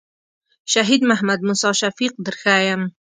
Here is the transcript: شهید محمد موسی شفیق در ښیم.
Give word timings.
شهید 0.73 1.01
محمد 1.09 1.39
موسی 1.47 1.69
شفیق 1.79 2.13
در 2.25 2.35
ښیم. 2.41 2.81